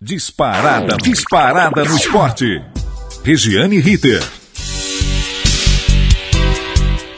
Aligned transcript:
Disparada, 0.00 0.96
disparada 0.96 1.82
no 1.82 1.96
esporte. 1.96 2.62
Regiane 3.24 3.80
Ritter. 3.80 4.22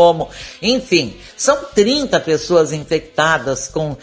enfim, 0.60 1.16
são 1.36 1.56
30 1.74 2.20
pessoas 2.20 2.72
infectadas 2.72 3.68
com 3.68 3.92
uh, 3.92 3.96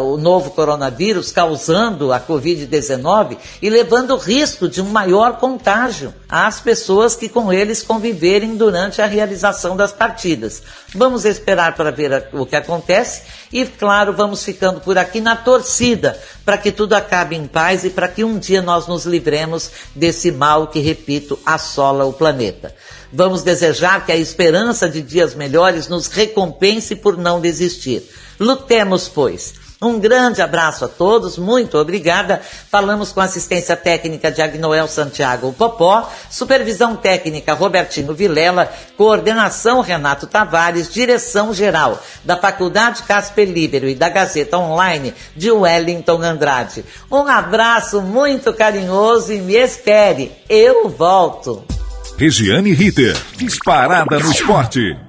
o 0.00 0.16
novo 0.16 0.50
coronavírus, 0.50 1.32
causando 1.32 2.12
a 2.12 2.20
Covid-19 2.20 3.36
e 3.60 3.68
levando 3.68 4.12
o 4.14 4.18
risco 4.18 4.68
de 4.68 4.80
um 4.80 4.88
maior 4.88 5.38
contágio 5.38 6.14
às 6.28 6.60
pessoas 6.60 7.16
que 7.16 7.28
com 7.28 7.52
eles 7.52 7.82
conviverem 7.82 8.56
durante 8.56 9.02
a 9.02 9.06
realização 9.06 9.76
das 9.76 9.92
partidas. 9.92 10.62
Vamos 10.94 11.24
esperar 11.24 11.74
para 11.74 11.90
ver 11.90 12.28
o 12.32 12.46
que 12.46 12.56
acontece 12.56 13.22
e, 13.52 13.64
claro, 13.64 14.12
vamos 14.12 14.44
ficando 14.44 14.80
por 14.80 14.98
aqui 14.98 15.20
na 15.20 15.36
torcida 15.36 16.18
para 16.44 16.58
que 16.58 16.70
tudo 16.70 16.94
acabe 16.94 17.36
em 17.36 17.46
paz 17.46 17.84
e 17.84 17.90
para 17.90 18.08
que 18.08 18.24
um 18.24 18.38
dia 18.38 18.62
nós 18.62 18.86
nos 18.86 19.04
livremos 19.04 19.70
desse 19.94 20.30
mal 20.30 20.68
que, 20.68 20.80
repito, 20.80 21.38
assola 21.44 22.04
o 22.04 22.12
planeta. 22.12 22.74
Vamos 23.12 23.42
desejar 23.42 24.04
que 24.04 24.12
a 24.12 24.16
esperança 24.16 24.88
de 24.88 25.00
dias 25.00 25.34
melhores 25.34 25.88
nos 25.88 26.08
recompense 26.08 26.94
por 26.94 27.16
não 27.16 27.40
desistir. 27.40 28.02
Lutemos, 28.38 29.08
pois. 29.08 29.54
Um 29.80 30.00
grande 30.00 30.42
abraço 30.42 30.84
a 30.84 30.88
todos, 30.88 31.38
muito 31.38 31.78
obrigada. 31.78 32.42
Falamos 32.68 33.12
com 33.12 33.20
assistência 33.20 33.76
técnica 33.76 34.30
de 34.30 34.42
Agnoel 34.42 34.88
Santiago 34.88 35.52
Popó, 35.52 36.10
supervisão 36.28 36.96
técnica 36.96 37.54
Robertinho 37.54 38.12
Vilela, 38.12 38.72
coordenação 38.96 39.80
Renato 39.80 40.26
Tavares, 40.26 40.92
direção 40.92 41.54
geral 41.54 42.02
da 42.24 42.36
Faculdade 42.36 43.04
Casper 43.04 43.48
Libero 43.48 43.88
e 43.88 43.94
da 43.94 44.08
Gazeta 44.08 44.58
Online 44.58 45.14
de 45.36 45.52
Wellington 45.52 46.22
Andrade. 46.22 46.84
Um 47.08 47.28
abraço 47.28 48.02
muito 48.02 48.52
carinhoso 48.52 49.32
e 49.32 49.40
me 49.40 49.54
espere, 49.54 50.32
eu 50.48 50.88
volto. 50.88 51.64
Regiane 52.18 52.74
Ritter, 52.74 53.16
disparada 53.36 54.18
no 54.18 54.32
esporte. 54.32 55.07